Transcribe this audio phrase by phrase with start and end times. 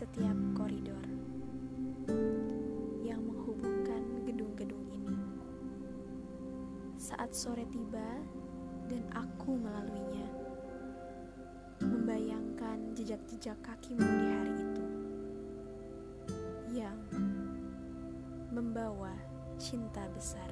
[0.00, 1.04] setiap koridor
[3.04, 5.12] yang menghubungkan gedung-gedung ini.
[6.96, 8.24] Saat sore tiba
[8.88, 10.24] dan aku melaluinya,
[11.84, 14.86] membayangkan jejak-jejak kakimu di hari itu
[16.80, 16.96] yang
[18.56, 19.12] membawa
[19.60, 20.48] cinta besar.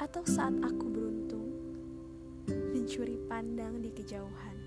[0.00, 1.52] Atau saat aku beruntung
[2.48, 4.57] mencuri pandang di kejauhan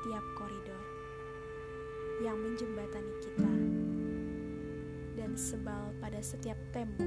[0.00, 0.80] setiap koridor
[2.24, 3.52] yang menjembatani kita
[5.12, 7.04] dan sebal pada setiap tembok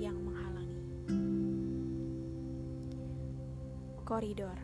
[0.00, 0.88] yang menghalangi.
[4.08, 4.56] Koridor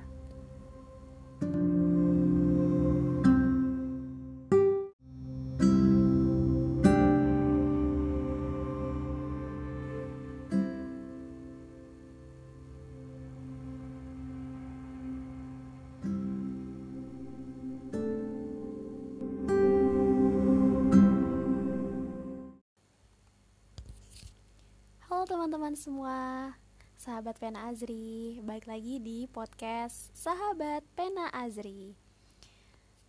[25.41, 26.53] teman-teman semua.
[27.01, 31.97] Sahabat Pena Azri Balik lagi di podcast Sahabat Pena Azri.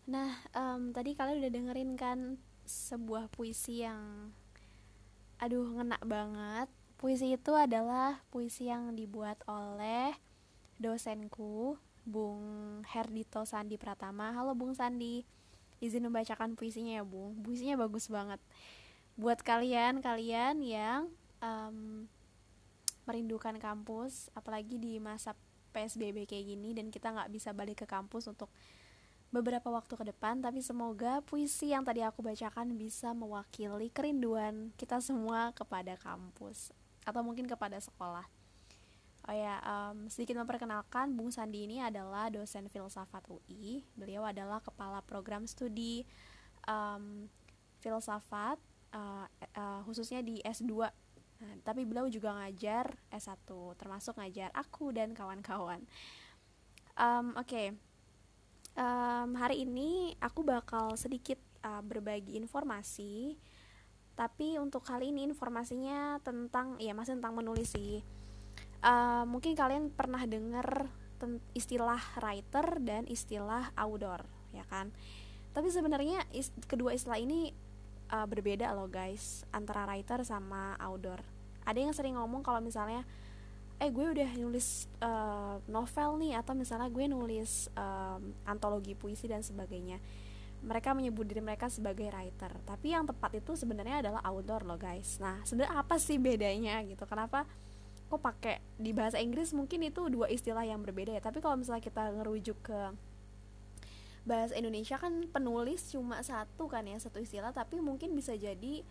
[0.08, 4.32] Nah, um, tadi kalian udah dengerin kan Sebuah puisi yang
[5.44, 6.72] Aduh, ngena banget.
[6.96, 10.16] Puisi itu adalah puisi yang dibuat oleh
[10.80, 11.76] Dosenku
[12.08, 14.32] Bung Herdito Sandi Pratama.
[14.32, 15.28] Halo Bung Sandi.
[15.84, 17.44] Izin membacakan puisinya ya Bung.
[17.44, 18.40] Puisinya bagus banget.
[19.20, 21.12] Buat kalian, kalian yang
[21.44, 22.08] um,
[23.12, 25.36] merindukan kampus apalagi di masa
[25.76, 28.48] PSBB kayak gini dan kita nggak bisa balik ke kampus untuk
[29.32, 35.04] beberapa waktu ke depan tapi semoga puisi yang tadi aku bacakan bisa mewakili kerinduan kita
[35.04, 36.72] semua kepada kampus
[37.04, 38.24] atau mungkin kepada sekolah.
[39.30, 45.04] Oh ya um, sedikit memperkenalkan Bung Sandi ini adalah dosen filsafat UI beliau adalah kepala
[45.06, 46.08] program studi
[46.66, 47.30] um,
[47.86, 48.58] filsafat
[48.98, 50.90] uh, uh, khususnya di S2
[51.42, 53.50] Nah, tapi beliau juga ngajar S1,
[53.82, 55.82] termasuk ngajar aku dan kawan-kawan.
[56.94, 57.68] Um, Oke, okay.
[58.78, 63.42] um, hari ini aku bakal sedikit uh, berbagi informasi,
[64.14, 68.06] tapi untuk kali ini informasinya tentang, ya masih tentang menulis sih.
[68.86, 70.90] Uh, mungkin kalian pernah dengar
[71.54, 74.94] istilah writer dan istilah outdoor, ya kan?
[75.54, 77.54] Tapi sebenarnya is kedua istilah ini
[78.12, 81.24] uh, berbeda loh guys antara writer sama outdoor
[81.66, 83.08] ada yang sering ngomong kalau misalnya
[83.82, 89.42] eh gue udah nulis uh, novel nih atau misalnya gue nulis um, antologi puisi dan
[89.42, 89.98] sebagainya.
[90.62, 92.54] Mereka menyebut diri mereka sebagai writer.
[92.62, 95.18] Tapi yang tepat itu sebenarnya adalah outdoor loh guys.
[95.18, 97.10] Nah sebenarnya apa sih bedanya gitu?
[97.10, 97.50] Kenapa
[98.06, 101.22] kok pakai di bahasa Inggris mungkin itu dua istilah yang berbeda ya?
[101.26, 102.80] Tapi kalau misalnya kita ngerujuk ke
[104.22, 108.86] bahasa Indonesia kan penulis cuma satu kan ya satu istilah tapi mungkin bisa jadi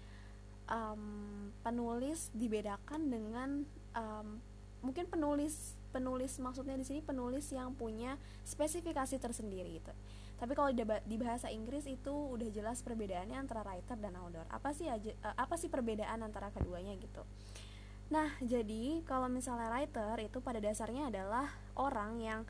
[0.66, 3.50] um, penulis dibedakan dengan
[3.94, 4.42] um,
[4.82, 9.92] mungkin penulis penulis maksudnya di sini penulis yang punya spesifikasi tersendiri itu
[10.40, 10.72] tapi kalau
[11.04, 15.36] di bahasa Inggris itu udah jelas perbedaannya antara writer dan outdoor apa sih aja uh,
[15.36, 17.20] apa sih perbedaan antara keduanya gitu?
[18.08, 21.44] Nah jadi kalau misalnya writer itu pada dasarnya adalah
[21.76, 22.40] orang yang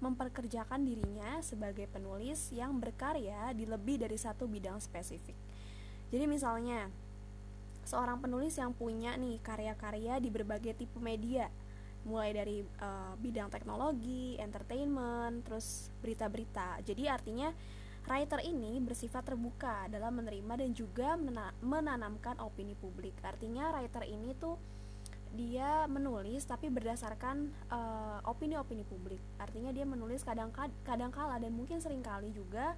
[0.00, 5.36] memperkerjakan dirinya sebagai penulis yang berkarya di lebih dari satu bidang spesifik.
[6.10, 6.88] Jadi misalnya
[7.84, 11.48] seorang penulis yang punya nih karya-karya di berbagai tipe media,
[12.08, 16.80] mulai dari uh, bidang teknologi, entertainment, terus berita-berita.
[16.80, 17.52] Jadi artinya
[18.08, 21.20] writer ini bersifat terbuka dalam menerima dan juga
[21.60, 23.12] menanamkan opini publik.
[23.20, 24.56] Artinya writer ini tuh
[25.30, 29.22] dia menulis tapi berdasarkan uh, opini-opini publik.
[29.38, 30.50] Artinya dia menulis kadang
[30.82, 32.74] kadang kala dan mungkin sering kali juga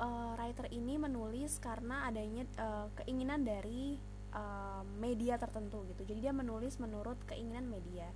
[0.00, 4.00] uh, writer ini menulis karena adanya uh, keinginan dari
[4.32, 6.08] uh, media tertentu gitu.
[6.08, 8.08] Jadi dia menulis menurut keinginan media.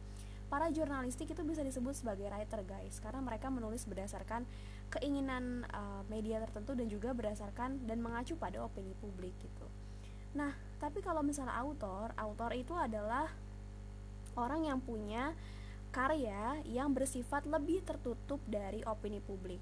[0.48, 4.48] Para jurnalistik itu bisa disebut sebagai writer guys karena mereka menulis berdasarkan
[4.88, 9.68] keinginan uh, media tertentu dan juga berdasarkan dan mengacu pada opini publik gitu.
[10.32, 13.28] Nah, tapi kalau misalnya autor, autor itu adalah
[14.38, 15.34] orang yang punya
[15.90, 19.58] karya yang bersifat lebih tertutup dari opini publik.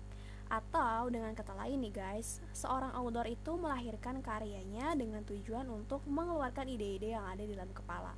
[0.46, 6.70] Atau dengan kata lain nih guys, seorang author itu melahirkan karyanya dengan tujuan untuk mengeluarkan
[6.70, 8.14] ide-ide yang ada di dalam kepala.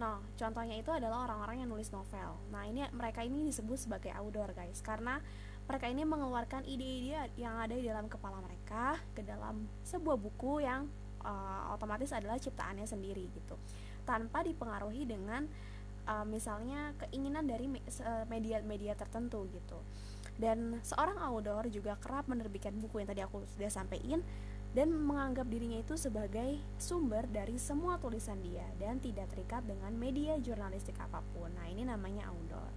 [0.00, 2.40] Nah, contohnya itu adalah orang-orang yang nulis novel.
[2.50, 5.20] Nah, ini mereka ini disebut sebagai author guys, karena
[5.68, 10.90] mereka ini mengeluarkan ide-ide yang ada di dalam kepala mereka ke dalam sebuah buku yang
[11.22, 13.54] uh, otomatis adalah ciptaannya sendiri gitu,
[14.02, 15.46] tanpa dipengaruhi dengan
[16.06, 17.68] uh, misalnya keinginan dari
[18.28, 19.80] media-media tertentu gitu.
[20.40, 24.24] dan seorang author juga kerap menerbitkan buku yang tadi aku sudah sampaikan
[24.70, 30.38] dan menganggap dirinya itu sebagai sumber dari semua tulisan dia dan tidak terikat dengan media
[30.38, 31.50] jurnalistik apa pun.
[31.50, 32.70] Nah, ini namanya author.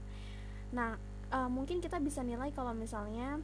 [0.74, 0.98] Nah,
[1.30, 3.38] uh, mungkin kita bisa nilai kalau misalnya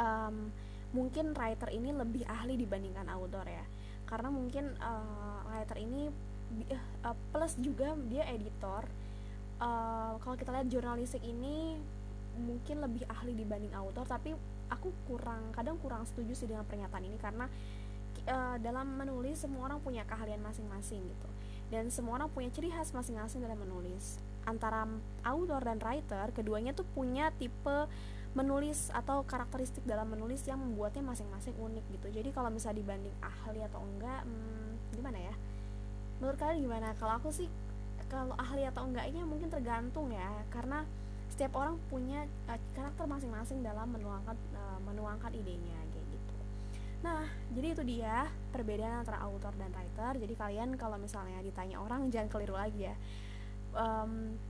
[0.00, 0.48] um,
[0.96, 3.64] mungkin writer ini lebih ahli dibandingkan author ya.
[4.08, 6.08] Karena mungkin uh, writer ini
[7.06, 8.86] uh, plus juga dia editor.
[9.56, 11.80] Uh, kalau kita lihat jurnalistik ini
[12.36, 14.36] mungkin lebih ahli dibanding author tapi
[14.68, 17.48] aku kurang kadang kurang setuju sih dengan pernyataan ini karena
[18.28, 21.28] uh, dalam menulis semua orang punya keahlian masing-masing gitu.
[21.66, 24.22] Dan semua orang punya ciri khas masing-masing dalam menulis.
[24.46, 24.86] Antara
[25.26, 27.90] author dan writer keduanya tuh punya tipe
[28.36, 32.06] menulis atau karakteristik dalam menulis yang membuatnya masing-masing unik gitu.
[32.20, 35.34] Jadi kalau misalnya dibanding ahli atau enggak hmm, gimana ya
[36.18, 36.92] menurut kalian gimana?
[36.96, 37.48] Kalau aku sih
[38.06, 40.30] kalau ahli atau enggaknya mungkin tergantung ya.
[40.52, 40.86] Karena
[41.32, 46.34] setiap orang punya uh, karakter masing-masing dalam menuangkan uh, menuangkan idenya kayak gitu.
[47.04, 50.22] Nah jadi itu dia perbedaan antara author dan writer.
[50.22, 52.96] Jadi kalian kalau misalnya ditanya orang jangan keliru lagi ya.
[53.76, 54.40] Um,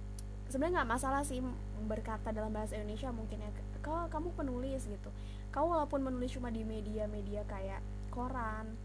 [0.46, 1.42] sebenarnya nggak masalah sih
[1.90, 3.50] berkata dalam bahasa Indonesia mungkin ya.
[3.82, 5.10] Kalau kamu penulis gitu
[5.56, 7.80] kau walaupun menulis cuma di media-media kayak
[8.12, 8.76] koran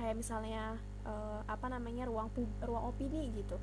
[0.00, 2.28] kayak misalnya uh, apa namanya ruang
[2.64, 3.56] ruang opini gitu.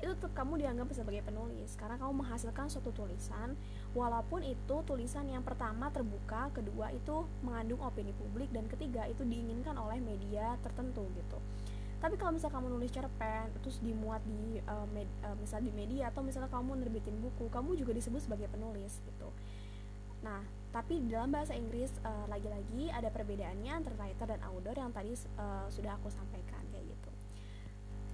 [0.00, 1.76] Itu tetap kamu dianggap sebagai penulis.
[1.76, 3.52] Karena kamu menghasilkan suatu tulisan
[3.92, 9.76] walaupun itu tulisan yang pertama terbuka kedua itu mengandung opini publik dan ketiga itu diinginkan
[9.76, 11.38] oleh media tertentu gitu.
[12.00, 16.08] Tapi kalau misalnya kamu nulis cerpen terus dimuat di uh, med, uh, misal di media
[16.08, 19.28] atau misalnya kamu nerbitin buku kamu juga disebut sebagai penulis gitu.
[20.24, 20.40] Nah
[20.70, 25.66] tapi dalam bahasa Inggris uh, lagi-lagi ada perbedaannya antara writer dan author yang tadi uh,
[25.66, 27.10] sudah aku sampaikan kayak gitu.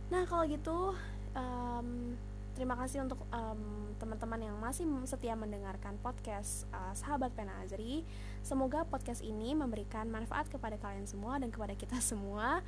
[0.09, 0.97] Nah kalau gitu
[1.37, 2.17] um,
[2.57, 8.09] terima kasih untuk um, teman-teman yang masih setia mendengarkan podcast uh, sahabat pena Azri.
[8.41, 12.65] Semoga podcast ini memberikan manfaat kepada kalian semua dan kepada kita semua.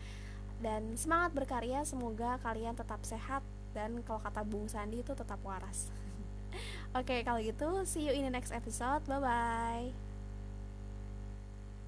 [0.58, 3.40] Dan semangat berkarya semoga kalian tetap sehat
[3.72, 5.88] dan kalau kata Bung Sandi itu tetap waras
[6.96, 9.04] oke kalau gitu see you in the next episode.
[9.04, 10.07] Bye bye